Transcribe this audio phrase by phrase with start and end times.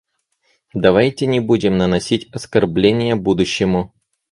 [0.73, 3.93] Давайте не будем наносить оскорбления будущему.